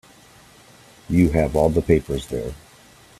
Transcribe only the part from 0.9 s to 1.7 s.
You have all